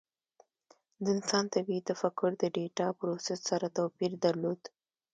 [1.03, 4.61] د انسان طبیعي تفکر د ډیټا پروسس سره توپیر درلود.